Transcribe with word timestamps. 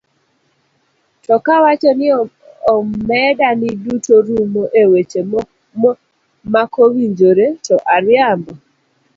To 1.25 1.35
kawacho 1.45 1.91
ni 1.99 2.07
omeda 2.73 3.49
ni 3.59 3.69
duto 3.83 4.13
rumo 4.25 4.63
e 4.81 4.83
weche 4.91 5.21
makowinjore, 6.53 7.45
to 7.65 7.75
ariambo? 7.95 8.53